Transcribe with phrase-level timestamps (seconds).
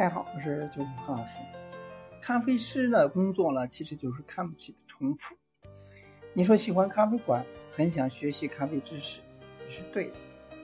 [0.00, 1.32] 太好我是九九何老师。
[2.22, 5.36] 咖啡师的工作呢，其实就是看不起的重复。
[6.32, 7.44] 你说喜欢咖啡馆，
[7.76, 9.20] 很想学习咖啡知识，
[9.68, 10.14] 是对的，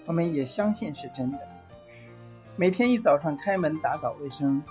[0.07, 1.39] 我们也相信是真的。
[2.57, 4.63] 每天一早上开门打扫卫生，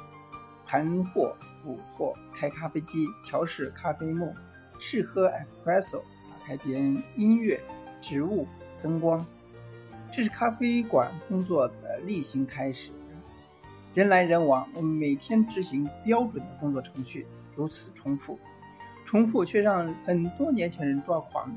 [0.65, 4.33] 盘货补货，开咖啡机，调试咖啡沫，
[4.79, 5.99] 试喝 espresso，
[6.31, 7.61] 打开点音乐、
[8.01, 8.47] 植物、
[8.81, 9.23] 灯光，
[10.11, 12.89] 这是咖啡馆工作的例行开始。
[13.95, 18.37] 人来人往，我们每天执行标准的工作程序，如此重复，
[19.05, 21.49] 重复却让很多年轻人抓狂。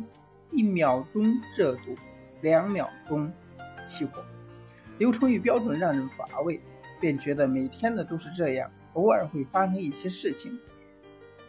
[0.53, 1.25] 一秒钟
[1.57, 1.97] 热度，
[2.41, 3.29] 两秒钟
[3.89, 4.23] 熄火，
[4.99, 6.61] 流程与标准让人乏味，
[7.01, 8.71] 便觉得每天的都是这样。
[8.93, 10.57] 偶尔会发生一些事情，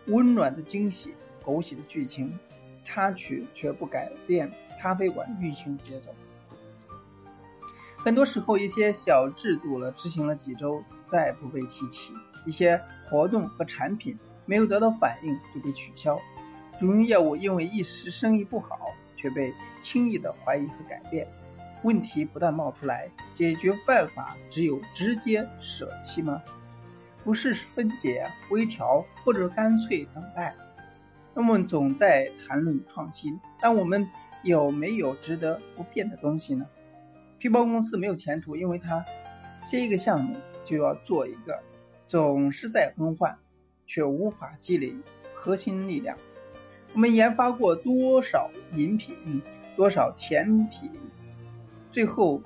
[0.08, 1.14] 温暖的惊喜，
[1.46, 2.36] 狗血的剧情，
[2.84, 4.52] 插曲却不改变
[4.82, 6.09] 咖啡馆运行节奏。
[8.03, 12.14] 很多时候，一些小制度了执行了几周，再不被提起；
[12.45, 16.17] 一些活动和产品没有得到反应就被取消；
[16.80, 18.80] 主营业务因为一时生意不好，
[19.17, 21.28] 却被轻易的怀疑和改变。
[21.83, 26.41] 问题不断冒出来，解决办法只有直接舍弃吗？
[27.22, 30.56] 不是分解、微调，或者干脆等待。
[31.34, 34.08] 那么总在谈论创新，但我们
[34.41, 36.66] 有没有值得不变的东西呢？
[37.40, 39.04] 皮包公司没有前途，因为它
[39.66, 41.58] 接一个项目就要做一个，
[42.09, 43.38] 总是在更换，
[43.88, 44.94] 却无法积累
[45.34, 46.18] 核心力量。
[46.94, 49.42] 我们研发过多少饮品，
[49.78, 50.92] 多少甜品，
[51.94, 52.42] 最后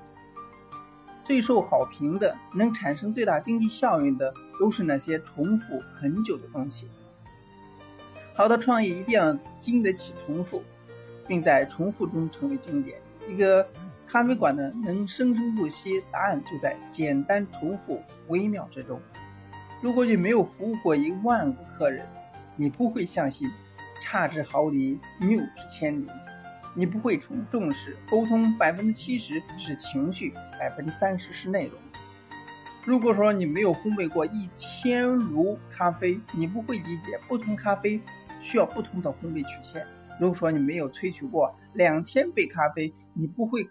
[1.24, 6.86] 最受好评的，能产生最大经济效益的，都是那些重复很久的东西。
[8.32, 10.62] 好的创意一定要经得起重复，
[11.26, 12.96] 并在重复中成为经典。
[13.28, 13.66] 一个。
[14.14, 19.00] 咖啡馆呢，能生生不息，答案就在简单重复、微妙之中。
[19.82, 22.06] 如果你没有服务过一万个客人，
[22.54, 23.50] 你不会相信
[24.00, 26.06] 差之毫厘，谬之千里。
[26.76, 31.76] 你不会重重视沟通，百分之七十是情绪，百分之三十是内容。
[32.84, 38.00] 如果说你没有烘焙过一千炉咖啡，你不会理解不同咖啡
[38.40, 39.84] 需要不同的烘焙曲线。
[40.20, 43.68] 如果说你没有萃取过两千杯咖啡，你不会。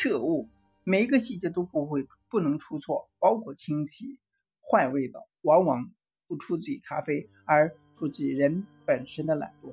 [0.00, 0.48] 彻悟，
[0.84, 4.20] 每一个细节都不会不能出错，包括清洗、
[4.60, 5.90] 换味道，往往
[6.28, 9.72] 不出自于咖啡，而出自于人本身的懒惰。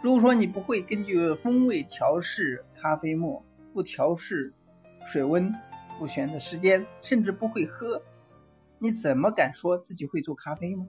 [0.00, 4.54] 如果说你不会根据风味调试咖啡沫，不调试
[5.08, 5.52] 水温，
[5.98, 8.00] 不选择时间，甚至不会喝，
[8.78, 10.86] 你怎么敢说自己会做咖啡吗？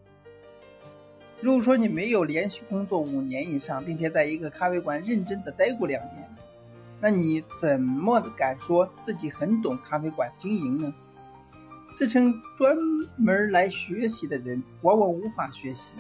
[1.41, 6.20] 如果说你没有连续工作五年以上，并且在一个咖啡馆认真的待过两年，
[7.01, 10.94] 那你怎么敢说自己很懂咖啡馆经营呢？
[11.94, 12.78] 自称专
[13.17, 15.95] 门来学习的人，往往无法学习，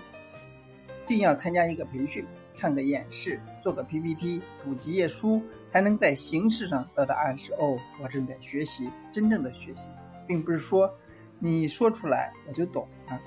[1.07, 2.23] 定要参加一个培训，
[2.55, 5.41] 看个演示，做个 PPT，读几页书，
[5.71, 7.51] 才能在形式上得到暗示。
[7.59, 9.89] 哦，我正在学习，真正的学习，
[10.27, 10.93] 并不是说
[11.39, 13.19] 你说出来我就懂了。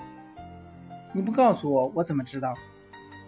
[1.13, 2.55] 你不告诉我，我怎么知道？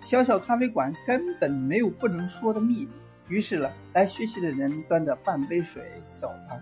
[0.03, 2.90] 小小咖啡馆根本没有不能说的秘密。
[3.28, 5.84] 于是呢，来学习的人端着半杯水
[6.16, 6.62] 走了，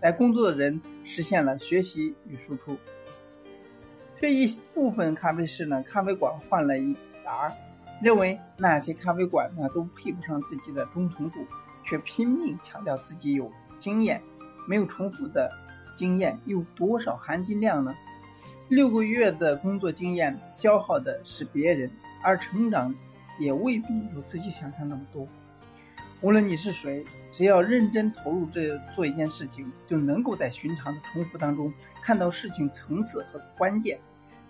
[0.00, 2.76] 来工作的人实现了学习与输出。
[4.18, 7.52] 这一部分咖啡师呢，咖啡馆换了一茬，
[8.00, 11.46] 认为那些咖啡馆呢都配不上自己的忠诚度，
[11.84, 14.22] 却拼命强调自己有经验，
[14.66, 15.50] 没有重复的
[15.94, 17.94] 经验有多少含金量呢？
[18.68, 21.90] 六个月的工作经验消耗的是别人，
[22.22, 22.94] 而成长
[23.38, 25.28] 也未必有自己想象那么多。
[26.22, 31.72] 无论你是谁，只要认真投入这做一件事情，就能够在寻常的重复当中
[32.02, 33.98] 看到事情层次和关键。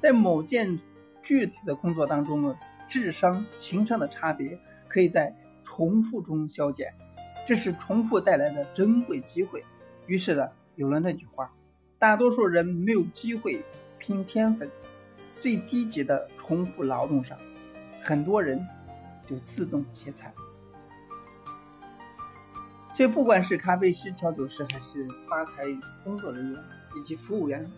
[0.01, 0.79] 在某件
[1.25, 2.57] 具体的工作当中呢，
[2.89, 5.35] 智商、情商的差别可以在
[5.65, 6.95] 重复中消减，
[7.45, 9.65] 这是重复带来的珍贵机会。
[10.07, 11.53] 于是呢，有了那句话：
[11.99, 13.61] 大多数人没有机会
[13.99, 14.71] 拼天分，
[15.41, 17.37] 最低级的重复劳动上，
[18.03, 18.65] 很多人
[19.27, 20.33] 就自动歇菜。
[22.97, 25.65] 所以，不管是咖啡师、调酒师，还是吧台
[26.03, 26.59] 工作人员
[26.97, 27.71] 以及服务员，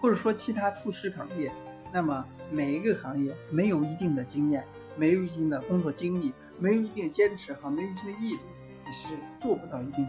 [0.00, 1.50] 或者说其他厨师行业，
[1.92, 4.64] 那么每一个行业没有一定的经验，
[4.96, 8.38] 没有一定的工作经历，没有一定坚持和没有一定的毅力，
[8.86, 9.08] 你是
[9.40, 10.08] 做不到一定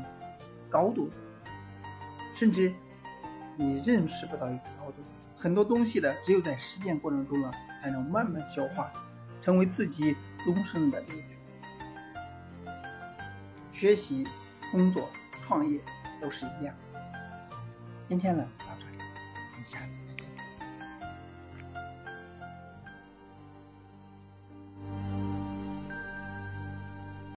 [0.69, 1.15] 高度的，
[2.35, 2.71] 甚至
[3.57, 4.97] 你认识不到一个高度。
[5.35, 7.51] 很多东西呢，只有在实践过程中呢，
[7.81, 8.93] 才能慢慢消化，
[9.41, 10.15] 成为自己
[10.45, 11.25] 终生的力量。
[13.73, 14.27] 学习。
[14.73, 15.07] 工作、
[15.45, 15.79] 创业
[16.19, 16.73] 都是一样。
[18.07, 18.97] 今天呢，就到这里。
[18.97, 20.12] 我们下次见。